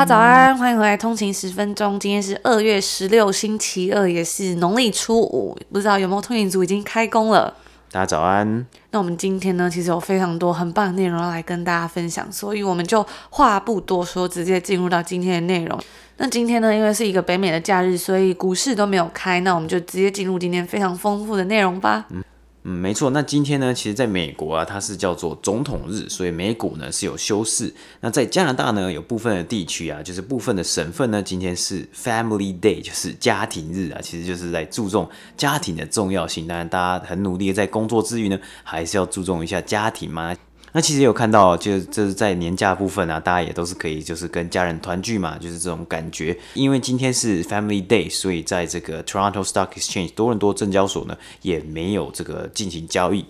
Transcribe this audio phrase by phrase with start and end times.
[0.00, 2.00] 大家早安，欢迎回来通勤十分钟。
[2.00, 5.54] 今天是二月十六，星期二，也是农历初五。
[5.70, 7.52] 不知道有没有通勤族已经开工了？
[7.92, 8.66] 大家早安。
[8.92, 15.78] 那我们今天呢，其实有非常多很棒的内容要来跟大家分享，所以我们就话不多说，直接进入到今天的内容。
[16.16, 22.06] 那今天呢，因为是一个北美的假日，所以股市都没有开，那我们就直接进入今天非常丰富的内容吧。
[22.08, 22.24] 嗯
[22.62, 23.08] 嗯，没错。
[23.10, 27.72] 那今天呢，其实在美国啊，它是叫做总统日，所以美股呢是有休市。
[28.00, 35.08] 那在加拿大呢，有部分的地区啊，就是部分的省份呢，今天是 Family Day，就是家庭日啊，其实就是在注重
[35.38, 36.46] 家庭的重要性。
[36.46, 40.36] 当然，大家很努力的在工作之余呢，还是要注重一下家庭嘛。
[40.72, 46.36] 那其实有看到，就就是在年假部分啊，大家也都是可以，就是跟家人团聚嘛，就是这种感觉。
[46.54, 53.24] 因为今天是 Family Day，所以在这个 Toronto Stock Exchange 多伦多证交所呢，也没有这个进行交易。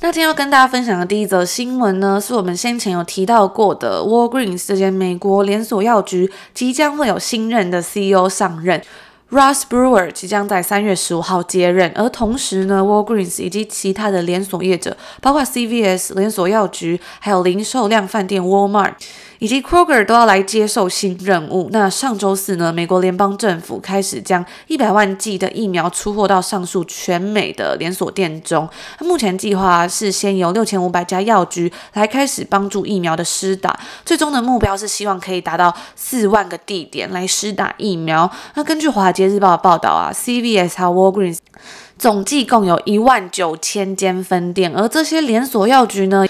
[0.00, 8.82] 那今天要跟大家分享的第一则新闻呢，是我们先前有提到过的 Walgreens 这间美国连锁药局即将会有新任的 CEO 上任。
[9.30, 18.92] Ross Brewer 即将在三月十五号接任，而同时呢，Walgreens 以及其他的连锁业者，包括 CVS 连锁药局，还有零售量饭店 Walmart。
[19.44, 21.68] 以及 Kroger 都要来接受新任务。
[21.70, 28.66] 那上周四呢，美国联邦政府开始将一百万剂的疫苗出货到上述全美的连锁店中。
[29.00, 38.30] 目前计划是先由六千五百家药局来开始帮助疫苗的施打，最终的目标是希望可以达到四万个地点来施打疫苗。
[38.54, 41.36] 那根据华尔街日报的报道啊，CVS 和 Walgreens
[41.98, 46.26] 总计共有一万九千间分店，而这些连锁药局呢，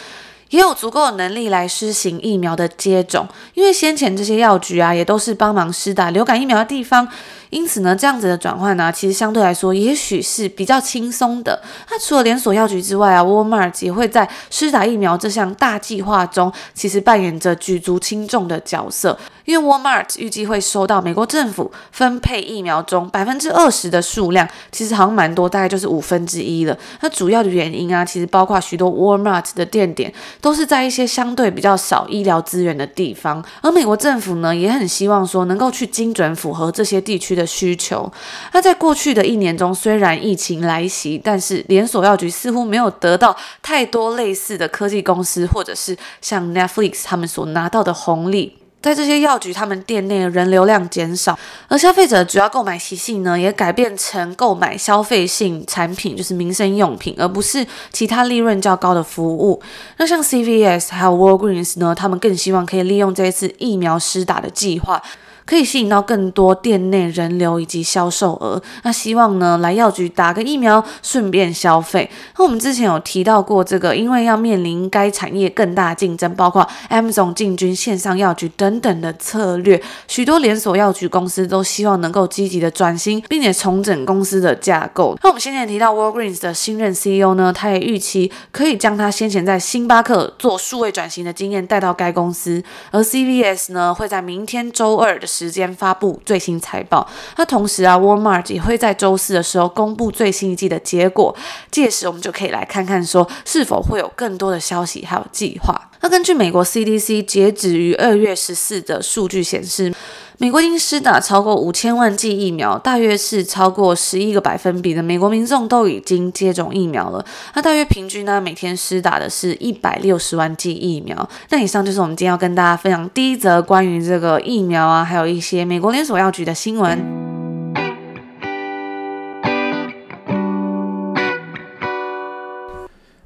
[0.50, 7.08] 也有足够的能力来施行疫苗的接种，因为先前这些药局啊，也都是帮忙施打流感疫苗的地方。
[7.54, 11.62] 因此呢，这样子的转换呢，其实相对来说也许是比较轻松的。
[11.88, 19.16] 那除了连锁药局之外啊，Walmart 也会在施打疫苗这项大计划中，其实扮演着举足轻重的角色。
[19.44, 26.76] 因为 Walmart 预计会收到美国政府分配疫苗中百分之二十的数量，其实好像蛮多，大概就是五分之一了。
[27.02, 38.10] 那主要的原因啊，其实包括许多 Walmart 的店点都是在一些相对比较少医疗资源的地方，而美国政府呢，也很希望说能够去精准符合这些地区的需求。
[38.52, 48.58] 那在过去的一年中，虽然疫情来袭，但是连锁药局似乎没有得到太多类似的科技公司或者是像 Netflix 他们所拿到的红利。
[48.82, 51.38] 在这些药局，他们店内人流量减少，
[51.68, 59.62] 而消费者主要购买习性呢，也改变成购买消费性产品，就是民生用品，而不是其他利润较高的服务。
[59.96, 65.02] 那像 CVS 还有 Walgreens 呢，他们更希望可以利用这一次疫苗施打的计划。
[65.46, 68.62] 可以吸引到更多店内人流以及销售额。
[68.82, 72.10] 那希望呢，来药局打个疫苗，顺便消费。
[72.38, 85.16] 那我们之前有提到过这个，因为要面临该产业更大竞争，包括 Amazon 进军线上药局等等的策略，许多连锁药局公司都希望能够积极的转型，并且重整公司的架构。
[85.22, 97.04] 那我们先前提到 Walgreens 的新任 CEO 呢，他也预期可以将他先前在星巴克做数位转型的经验带到该公司，而 CVS 呢，会在明天周二的时间发布最新财报，
[97.36, 101.34] 那同时啊，Walmart 也会在周四的时候公布最新一季的结果，
[101.72, 105.90] 届时我们就可以来看看说是否会有更多的消息还有计划。
[106.04, 109.90] 那根据美国 CDC 截止于二月十四的数据显示，
[110.36, 117.24] 美国已经施打超过五千万剂疫苗，大约是超过十一个百分比的美国民众都已经接种疫苗了。
[117.54, 121.26] 那大约平均呢，每天施打的是一百六十万剂疫苗。
[121.48, 127.33] 那以上就是我们今天要跟大家分享第一则关于这个疫苗啊，还有一些美国连锁药局的新闻。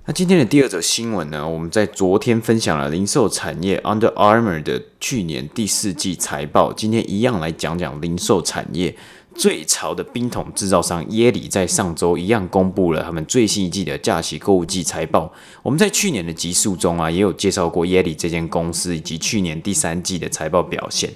[0.09, 8.97] 那今天的第二则新闻呢，我们在昨天分享了零售产业 Under Armour 的去年第四季财报，今天一样来讲讲零售产业。
[9.37, 15.31] 最潮的冰桶制造商耶里在上周一样公布了他们最新一季的假期购物季财报。
[15.63, 21.11] 我们在去年的集数中啊，也有介绍过耶里这间公司以及去年第三季的财报表现。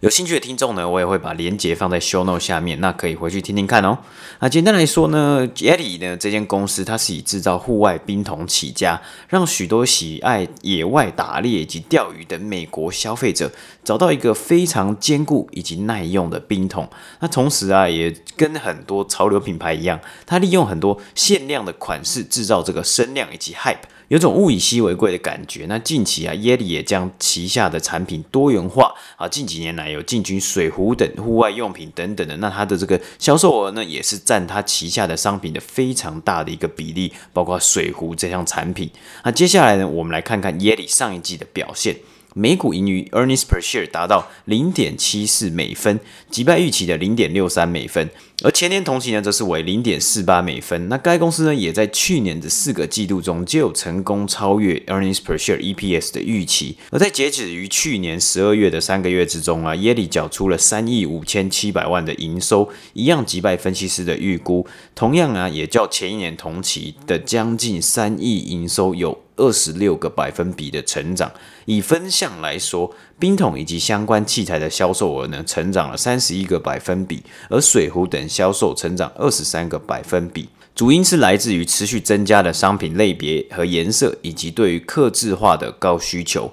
[0.00, 3.96] 有兴趣的听众呢，我也会把链接放在 show note 下面，那可以回去听听看哦。
[4.40, 13.50] 那简单来说呢，YETI 呢这间公司它是以制造户外冰桶起家，让许多喜爱野外打猎以及钓鱼的美国消费者
[13.82, 16.88] 找到一个非常坚固以及耐用的冰桶。
[17.20, 23.78] 那同时啊，也跟很多潮流品牌一样，它利用很多限量的款式制造这个声量以及 hype。
[24.08, 25.66] 有种物以稀为贵的感觉。
[25.68, 32.36] 那近期啊，耶里也将旗下的产品多元化啊，近几年来有进军水壶等户外用品等等的。
[32.36, 38.90] 那它的这个销售额呢，也是占它旗下的商品的非常大的一个比例，包括水壶这项产品。
[39.24, 41.96] 那接下来呢，我们来看看耶里上一季的表现。
[42.38, 45.98] 每股盈余 earnings per share 达到零点七四美分，
[46.30, 48.10] 击败预期的零点六三美分，
[48.42, 50.90] 而前年同期呢，则是为零点四八美分。
[50.90, 56.76] 那该公司呢，也在去年的四个季度中就有成功超越 earnings per share EPS 的预期。
[56.90, 71.30] 而在截止于去年十二月的三个月之中啊，耶里缴出了三亿五千七百万的营收，一样击败分析师的预估，同样啊，也较前一年同期的将近三亿营收有二十六个百分比的成长，
[71.64, 80.48] 以分项来说，冰桶以及相关器材的销售额呢，成长了三十一个百分比，而水壶等销售成长二十三个百分比。
[80.74, 86.52] 主因是来自于持续增加的商品类别和颜色，以及对于客制化的高需求。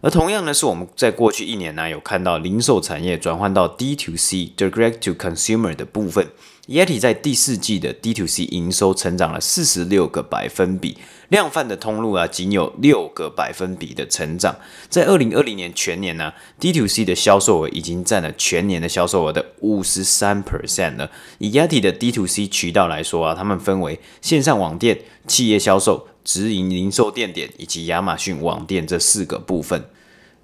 [0.00, 6.26] 而同样呢，是我们在过去一年呢，有看到零售产业转换到 D to C（Direct to Consumer） 的部分。
[6.66, 10.96] YETI 在第四季的 D to C 营收成长了四十六个百分比，
[11.28, 14.54] 量贩的通路啊仅有六个百分比的成长。
[14.88, 21.10] 在二零二零年全年呢、，D to C 的销售额已经占了全年的销售额的五十三 percent 了。
[21.38, 29.84] 以 YETI 的 D to C 渠道来说啊，他们分为线上网店、企业销售、直营零售店点以及亚马逊网店这四个部分。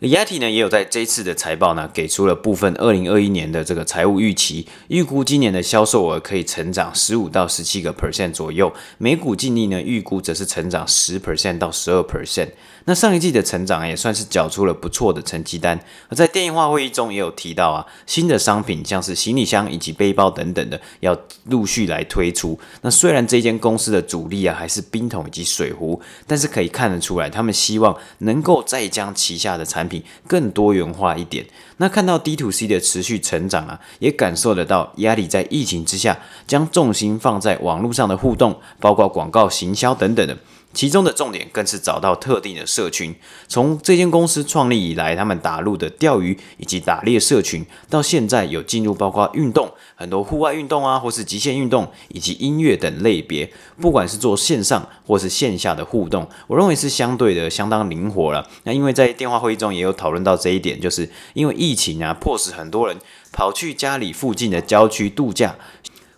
[0.06, 12.50] YETI 呢也有在这次的财报呢给出了部分二零二一年的这个财务预期，预估今年的销售额可以成长十五到十七个 percent 左右，每股净利呢预估则是成长十 percent 到十二 percent。
[12.86, 15.78] 那上一季的成长也算是缴出了不错的成绩单。
[16.08, 21.16] 而在电话会议中也有提到啊，新的商品像是行李箱以及背包等等的要
[21.46, 22.58] 陆续来推出。
[22.82, 31.44] 那虽然这间公司的主力啊还是冰桶以及水壶，但是可以看得出来，他们希望能够再将旗下的产品更多元化一点。
[31.78, 40.38] 那看到 D to C 的持续成长啊，也感受得到压力在疫情之下，将重心放在网络上的互动，包括广告行销等等的。
[40.76, 43.14] 其中的重点更是找到特定的社群。
[43.48, 53.50] 从这间公司创立以来，他们打入的钓鱼以及打猎社群，到现在有进入包括运动、很多户外运动啊，或是极限运动以及音乐等类别。
[53.80, 58.46] 不管是做线上或是线下的互动，我认为是相对的相当灵活了。
[58.64, 62.98] 那因为在电话会议中也有讨论到这一点，就是因为疫情啊，迫使很多人
[63.32, 65.56] 跑去家里附近的郊区度假。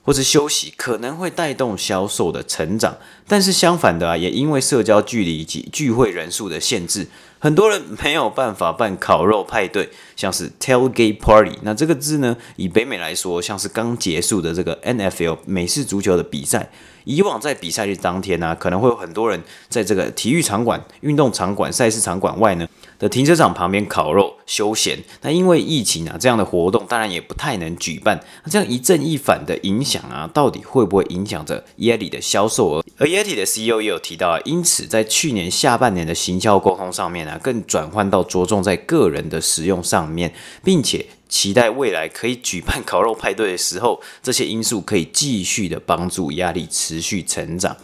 [0.08, 2.96] 或是休息可能会带动销售的成长，
[3.26, 7.08] 但是相反的啊，也因为社交距离以及聚会人数的限制，
[7.38, 11.58] 很多人没有办法办烤肉派对，像是 tailgate party。
[11.60, 16.70] 那这个字呢，以北美来说，像是刚结束的这个 NFL 美式足球的比赛。
[17.08, 22.68] 以往在比赛日当天呢、可能会有很多人在这个体育场馆、运动场馆、赛事场馆外呢
[22.98, 24.98] 的停车场旁边烤肉休闲。
[25.22, 28.20] 那因为疫情啊，这样的活动当然也不太能举办。
[28.44, 32.84] 那这样一正一反的影响啊，到底会不会影响着 YETI 的销售额？
[32.98, 41.06] 而 YETI 的 CEO 也有提到啊，因此在去年下半年的行销沟通上面呢、更转换到着重在个人的使用上面，并且。
[41.28, 47.76] 期待未来可以举办 烤肉派对的时候，这些因素可以继续的帮助压力持续成长。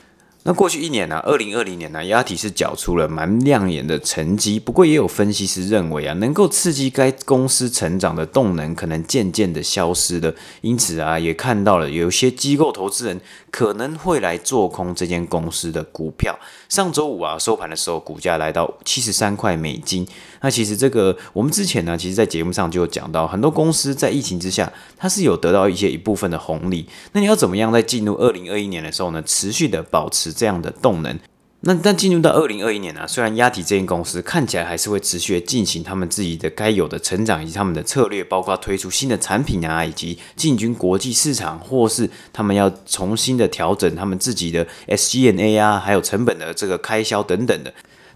[0.47, 4.61] 那过去一年呢、啊，二零二零年呢、啊，压体是缴出了蛮亮眼的成绩。
[4.61, 10.35] 不过也有分析师认为啊，能够刺激该公司成长的动能可能渐渐的消失了。
[10.61, 13.19] 因此啊，也看到了有些机构投资人
[13.51, 16.39] 可能会来做空这间公司的股票。
[16.69, 20.07] 上周五啊，收盘的时候，股价来到七十三块美金。
[20.43, 26.87] 那其实这个我们之前呢，其实在节目上就有讲到，很多公司在疫情之下，它是有得到一些一部分的红利。
[27.13, 31.19] 那你要怎么样在进入二零二一年的时候呢，持续的保持这样的动能？
[31.67, 47.73] 那但进入到二零二一年呢、啊，虽然亚体这间公司看起来还是会持续进行他们自己的该有的成长以及他们的策略，包括推出新的产品啊，以及进军国际市场，或是他们要重新的调整他们自己的 SG&A 啊，还有成本的这个开销等等的。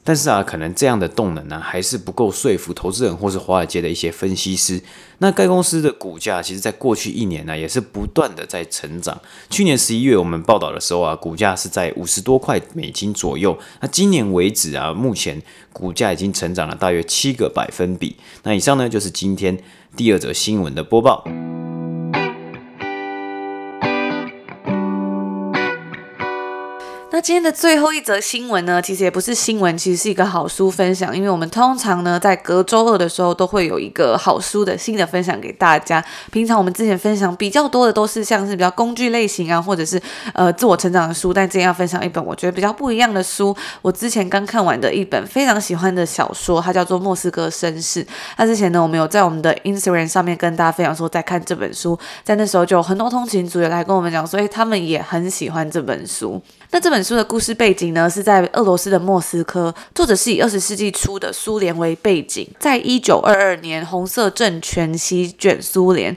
[0.08, 4.80] 但是啊，可能这样的动能呢、还是不够说服投资人或是华尔街的一些分析师。
[5.18, 9.20] 那该公司的股价，其实在过去一年呢、也是不断的在成长。
[9.50, 13.58] 去年十一月我们报道的时候啊，股价是在五十多块美金左右。
[13.82, 15.42] 那今年为止啊，目前
[15.74, 18.16] 股价已经成长了大约七个百分比。
[18.44, 19.62] 那以上呢，就是今天
[19.94, 21.22] 第二则新闻的播报。
[27.18, 31.16] 那今天的最后一则新闻呢，其实也不是新闻，其实是一个好书分享。
[31.16, 36.00] 因为我们通常呢，在隔周二的时候，都会有一个好书的新的分享给大家。
[36.30, 40.00] 平常我们之前分享比较多的都是像是比较工具类型啊，或者是
[40.32, 41.34] 呃自我成长的书。
[41.34, 48.04] 但今天要分享一本我觉得比较不一样的书，我之前刚看完的一本非常喜欢的小说，它叫做《莫斯科绅士》。
[48.36, 56.40] 那之前呢，我们有在我们的 Instagram 上面跟大家分享说在看这本书，在那时候就有很多通勤族也来跟我们讲，所以他们也很喜欢这本书。
[56.70, 59.74] 那这本书的故事背景呢，是在俄罗斯的莫斯科。
[59.94, 66.14] 作者是以二十世纪初的苏联为背景，在一九二二年，红色政权席卷苏联。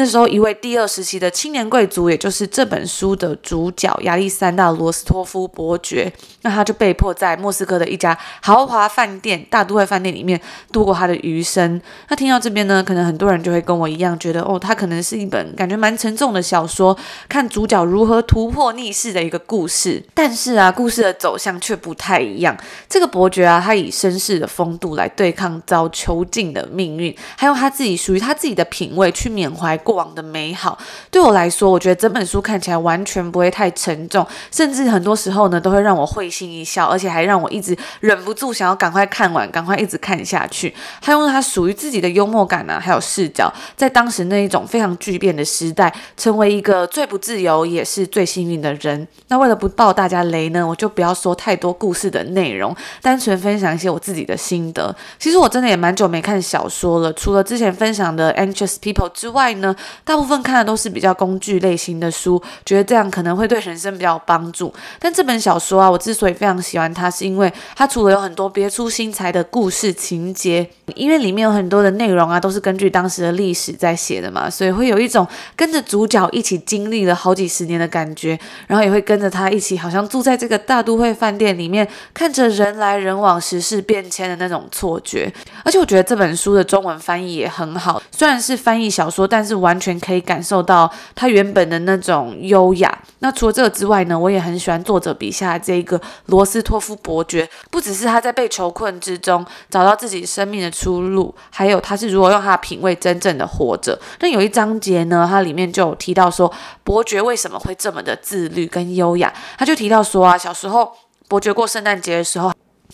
[0.00, 10.40] 那时候，一位第二时期的青年贵族，也就是这本书的主角亚历山大·罗斯托夫伯爵，那他就被迫在莫斯科的一家豪华饭店——大都会饭店里面
[10.72, 11.78] 度过他的余生。
[12.08, 16.96] 那听到这边呢，可能很多人就会跟我一样，觉得哦，他可能是一本感觉蛮沉重的小说，
[17.28, 20.02] 看主角如何突破逆势的一个故事。
[20.14, 22.56] 但是啊，故事的走向却不太一样。
[22.88, 30.78] 这个伯爵啊，他以绅士的风度来对抗遭囚禁的命运，还用他自己属于他自己的品味去缅怀过往的美好。
[31.10, 40.72] 对我来说，我觉得整本书看起来完全不会太沉重，甚至很多时候呢，都会让我会心一笑，而且还让我一直忍不住想要赶快看完，赶快一直看下去。
[41.00, 49.08] 他用他属于自己的幽默感啊，还有视角，在当时那一种非常巨变的时代，成为一个最不自由也是最幸运的人。
[49.26, 54.94] 那为了不爆大家雷呢，我就不要说太多故事的内容，单纯分享一些我自己的心得。
[55.18, 59.69] 其实我真的也蛮久没看小说了，除了之前分享的《Anxious People》之外呢。
[60.04, 64.72] 大部分看的都是比较工具类型的书，觉得这样可能会对人生比较有帮助。
[64.98, 85.32] 但这本小说啊，我之所以非常喜欢它，是因为它除了有很多别出心裁的故事情节， 因为里面有很多的内容啊，都是根据当时的历史在写的嘛，所以会有一种跟着主角一起经历了好几十年的感觉，然后也会跟着他一起，好像住在这个大都会饭店里面，看着人来人往、时事变迁的那种错觉。
[85.64, 92.98] 而且我觉得这本书的中文翻译也很好，虽然是翻译小说，但是完全可以感受到他原本的那种优雅。
[93.20, 103.98] 那除了这个之外呢，我也很喜欢作者笔下的这个罗斯托夫伯爵，不只是他在被囚困之中找到自己生命的出路，还有他是如何用他的品味真正的活着。
[104.20, 106.50] 那有一章节呢，它里面就有提到说，
[106.82, 109.32] 伯爵为什么会这么的自律跟优雅。
[109.58, 110.90] 他就提到说啊，小时候
[111.28, 112.52] 伯爵过圣诞节的时候。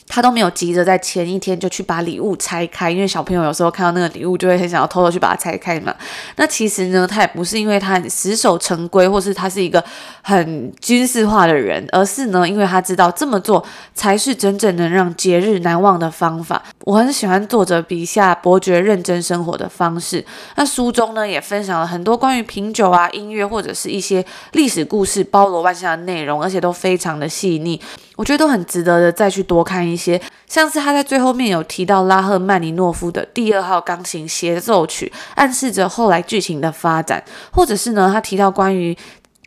[0.09, 5.95] 他都没有急着在前一天就去把礼物拆开，因为小朋友有时候看到那个礼物就会很想要偷偷去把它拆开嘛。
[6.37, 9.85] 那其实呢，他也不是因为他很死守成规，或是他是一个
[10.23, 16.63] 很军事化的人，而是呢，因为他知道这么做才是真正能让节日难忘的方法。
[16.85, 20.25] 我很喜欢作者笔下伯爵认真生活的方式。
[20.55, 27.81] 那书中呢，也分享了很多关于品酒啊、音乐或者是一些历史故事，包罗万象的内容，而且都非常的细腻。
[28.17, 30.21] 我觉得都很值得的，再去多看一些。
[30.49, 38.97] 像是他在最后面有提到拉赫曼尼诺夫的第二号钢琴协奏曲，暗示着后来剧情的发展，或者是呢，他提到关于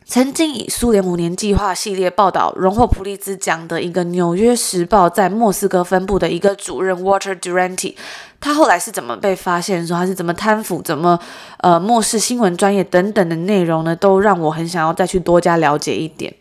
[0.05, 7.95] 曾经以苏联五年计划系列报道荣获普利兹奖的一个《纽约时报》在莫斯科分部的一个主任 Walter Duranty，
[8.39, 11.19] 他后来是怎么被发现，说他是怎么贪腐，怎么
[11.59, 16.33] 呃漠视新闻专业等等的内容呢，都让我很想要再去多加了解一点。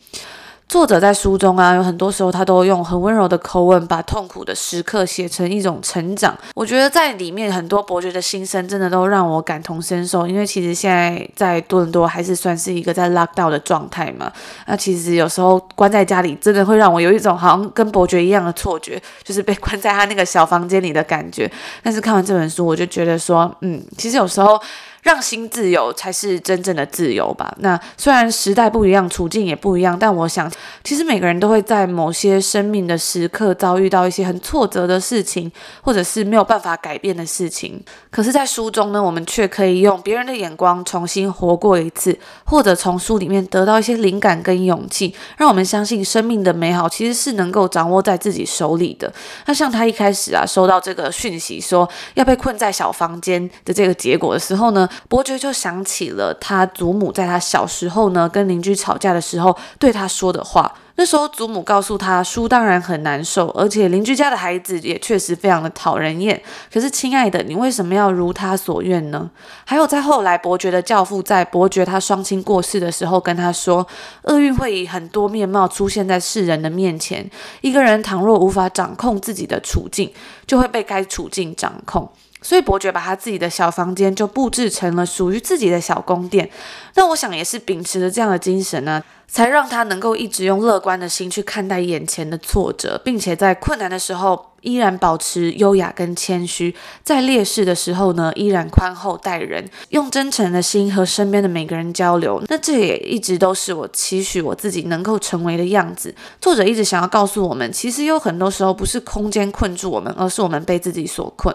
[0.69, 6.37] 作者在书中啊，有很多时候他都用很温柔的口吻，把痛苦的时刻写成一种成长。
[6.55, 10.27] 我觉得在里面很多伯爵的心声，真的都让我感同身受。
[10.29, 14.31] 因为其实现在在多伦多还是算是一个在 lockdown 的状态嘛。
[14.67, 21.51] 那其实有时候关在家里，真的会让我有一种好像跟伯爵一样的错觉，就是被关在他那个小房间里的感觉。
[21.83, 24.61] 但是看完这本书，我就觉得说，嗯，其实有时候。
[25.03, 27.55] 让心自由才是真正的自由吧。
[27.61, 30.51] 那虽然时代不一样，处境也不一样，但我想，
[30.85, 35.51] 其实每个人都会在某些生命的时刻遭遇到一些很挫折的事情，
[35.83, 37.83] 或者是没有办法改变的事情。
[38.11, 49.13] 可是，在书中呢，我们却可以用别人的眼光重新活过一次，或者从书里面得到一些灵感跟勇气，让我们相信生命的美好其实是能够掌握在自己手里的。
[49.47, 60.73] 那像他一开始啊，收到这个讯息说要被困在小房间的这个结果的时候呢，伯爵就想起了他祖母在他小时候呢跟邻居吵架的时候对他说的话。
[61.01, 66.43] 那时候祖母告诉他，书当然很难受，而且邻居家的孩子也确实非常的讨人厌。
[66.75, 69.31] 可是，亲爱的，你为什么要如他所愿呢？
[69.65, 73.87] 还有，在后来，伯爵的教父在伯爵他双亲过世的时候跟他说，
[74.25, 77.31] 厄运会以很多面貌出现在世人的面前。
[77.61, 80.13] 一个人倘若无法掌控自己的处境，
[80.49, 82.11] 就会被该处境掌控。
[82.49, 86.49] 所以伯爵把他自己的小房间就布置成了属于自己的小宫殿。
[86.95, 96.75] 那我想也是秉持着这样的精神呢，才让他能够一直用乐观的心去看待眼前的挫折，并且在困难的时候依然保持优雅跟谦虚，
[97.05, 102.43] 在劣势的时候呢，依然宽厚待人，用真诚的心和身边的每个人交流。
[102.49, 106.15] 那这也一直都是我期许我自己能够成为的样子。
[106.41, 111.55] 作者一直想要告诉我们，其实有很多时候不是空间困住我们，而是我们被自己所困。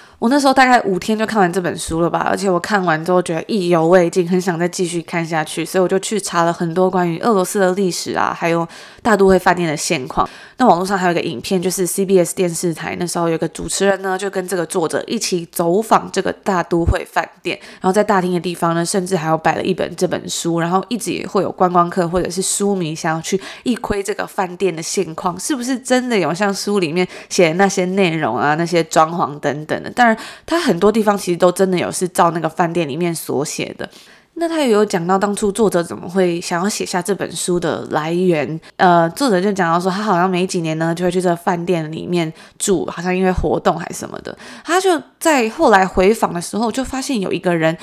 [0.21, 8.67] 我那时候大概五天就看完这本书了吧，而且我看完之后觉得意犹未尽，很想再继续看下去，所以我就去查了很多关于俄罗斯的历史啊，还有
[9.01, 10.29] 大都会饭店的现况。
[10.57, 29.89] 那网络上还有一个影片，就是 CBS 电视台那时候有个主持人呢，就跟这个作者一起走访这个大都会饭店，然后在大厅的地方呢，甚至还有摆了一本这本书，然后一直也会有观光客或者是书迷想要去一窥这个饭店的现况，是不是真的有像书里面写的那些内容啊，那些装潢等等的？
[29.89, 30.10] 当然，
[30.45, 33.89] 他很多地方其实都真的有是照那个饭店里面所写的。
[34.35, 47.77] 那他也有讲到当初作者怎么会想要写下这本书的来源，呃，作者就讲到说，他好像每几年呢就会去这个饭店里面住，好像因为活动还是什么的，他就在后来回访的时候就发现有一个人，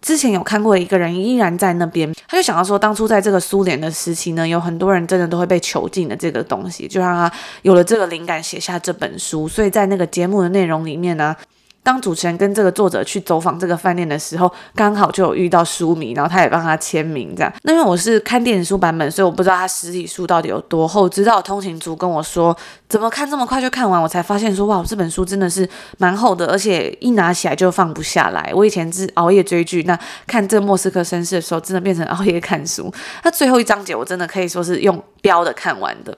[0.00, 11.36] 之前有看过一个人依然在那边，他就想到说，当初在这个苏联的时期呢，有很多人真的都会被囚禁的这个东西，就让他有了这个灵感写下这本书，所以在那个节目的内容里面呢。
[11.82, 17.52] 当主持人跟这个作者去走访这个饭店的时候，刚好就有遇到书迷，然后他也帮他签名，这样。
[17.62, 21.08] 那因为我是看电子书版本，所以我不知道他实体书到底有多厚。
[21.08, 22.56] 直到通勤族跟我说，
[22.88, 28.52] 怎么看这么快就看完，我才发现说，哇，这本书真的是蛮厚的，而且一拿起来就放不下来。
[28.54, 32.92] 我以前是熬夜追剧，那看这莫斯科绅士的时候，真的变成熬夜看书。
[33.24, 36.16] 那最后一章节，我真的可以说是用飙的看完的。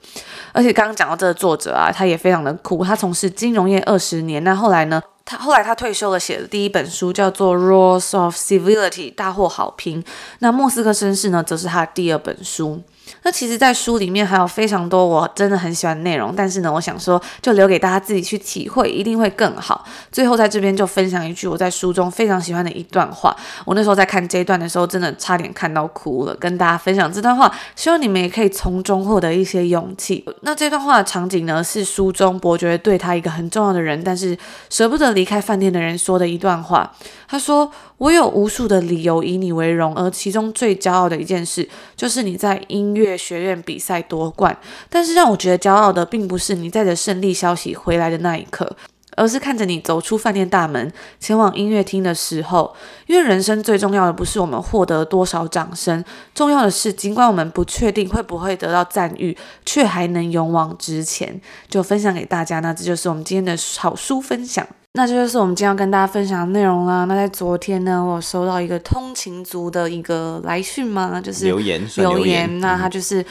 [0.53, 5.01] 而且刚刚讲到这个作者啊，他也非常的酷，他从事金融业二十年，那后来呢？
[5.25, 10.05] 他后来他退休了，写的第一本书叫做《Rules of Civility》，大获好评。
[10.41, 12.83] 那莫斯科绅士呢，则是他的第二本书。
[13.25, 19.83] 那其实，在书里面还有非常多我真的很喜欢内容，但是呢，我想说，就留给大家自己去体会，一定会更好。
[20.13, 23.35] 最后，在这边就分享一句我在书中非常喜欢的一段话。
[23.65, 30.23] 我那时候在看这一段的时候，真的差点看到哭了，跟大家分享这段话，希望你们也可以从中获得一些勇气。
[30.43, 34.37] 那这段话的场景呢，是书中伯爵对他一个很重要的人，但是
[34.69, 36.93] 舍不得离开饭店的人说的一段话。
[37.27, 44.57] 他说：“我有无数的理由以你为荣，而其中最骄傲的一件事，就是你在音乐学院比赛夺冠。
[44.89, 48.77] 但是让我觉得骄傲的，并不是你带着胜利消息回来的那一刻。”
[49.17, 52.75] 而是看着你走出饭店大门，前往音乐厅的时候，
[53.07, 61.41] 因为人生最重要的不是我们获得多少掌声，重要的是，尽管我们不确定会不会得到赞誉，却还能勇往直前。
[61.69, 64.67] 就分享给大家，那这就是我们今天的好书分享。
[64.97, 67.05] 那这就是我们今天要跟大家分享的内容啦。
[67.07, 73.25] 那在昨天呢，我收到一个通勤族的一个来讯嘛，就是留言，留言，那他就是。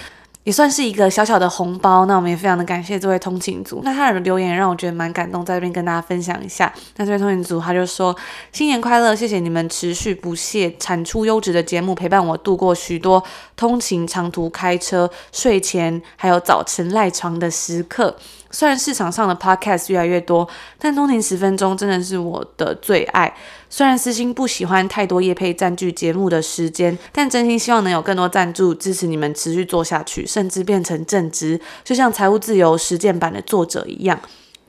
[0.43, 3.80] 也算是一个小小的红包，那我们也非常的感谢这位通勤族。
[3.82, 6.69] 那他的留言让我觉得蛮感动，在这边跟大家分享一下。
[6.97, 8.13] 那这位通勤族他就说
[8.52, 13.23] ：“新年快乐，谢谢你们持续不懈产出优质的节目，陪伴我度过许多
[13.56, 18.17] 通勤、长途开车、睡前还有早晨赖床的时刻。”
[18.53, 20.47] 虽然市场上的 podcast 越来越多，
[20.79, 23.35] 但通勤十分钟真的是我的最爱。
[23.69, 34.19] 虽然私心不喜欢太多业配占据节目的时间，但真心希望能有更多赞助支持你们持续做下去，甚至变成正职，就像财务自由实践版的作者一样。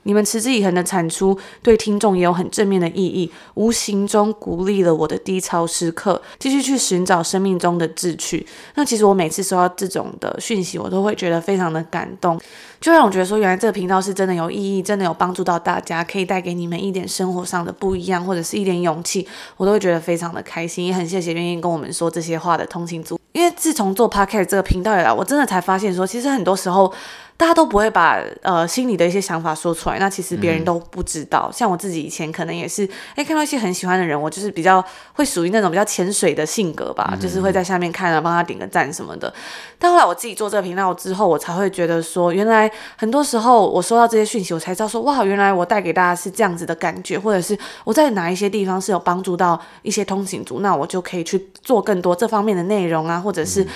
[0.05, 8.45] 你们持之以恒的产出，对听众也有很正面的意义，无形中鼓励了我的低潮时刻，继续去寻找生命中的志趣。
[8.75, 12.39] 那其实我每次收到这种的讯息，我都会觉得非常的感动，
[12.79, 23.19] 就让我觉得说，原来这个频道是真的有意义，真的有帮助到大家，可以带给你们一点生活上的不一样，或者是一点勇气，我都会觉得非常的开心，也很谢谢愿意跟我们说这些话的通勤族。
[23.33, 26.93] 因为自从做 Podcast 这个频道以来，我真的才发现说，其实很多时候。
[27.37, 31.49] 大家都不会把呃心里的一些想法说出来，那其实别人都不知道。
[31.51, 39.33] 嗯、像我自己以前可能也是，哎，看到一些很喜欢的人，我就是比较会属于那种比较潜水的性格吧，嗯、就是会在下面看啊，帮他点个赞什么的。
[39.77, 53.67] 但后来我自己做这个频道之后，我才会觉得说，原来很多时候我收到这些讯息，我才知道说，哇，原来我带给大家是这样子的感觉，或者是我在哪一些地方是有帮助到一些通行族，那我就可以去做更多这方面的内容啊，或者是。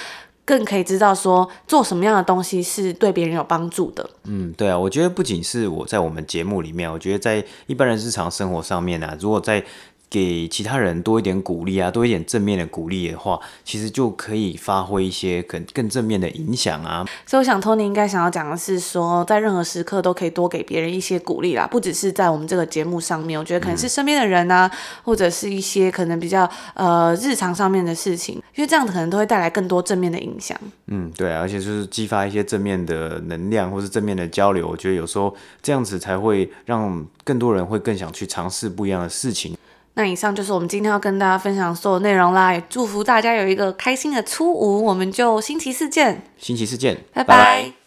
[0.49, 4.09] 更可以知道说做什么样的东西是对别人有帮助的。
[4.23, 9.63] 嗯，对啊，我觉得不仅是我在我们节目里面，我觉得在一般人日常生活上面呢，如果在
[10.09, 17.05] 给其他人多一点鼓励啊，多一点正面的鼓励的话，其实就可以发挥一些更更正面的影响啊。
[17.25, 30.57] 所以我想，Tony 应该想要讲的是说，在任何时刻都可以多给别人一些鼓励啦，不只是在我们这个节目上面，我觉得可能是身边的人啊，嗯、或者是一些可能比较呃日常上面的事情，因为这样子可能都会带来更多正面的影响。
[30.87, 39.55] 嗯，对啊，而且就是激发一些正面的能量，或是正面的交流，我觉得有时候这样子才会让更多人会更想去尝试不一样的事情。
[39.99, 46.21] 那以上就是我们今天要跟大家分享的所有内容啦，也祝福大家有一个开心的初五，我们就星期四见。
[46.37, 47.35] 星期四见，拜拜。
[47.35, 47.78] 拜拜。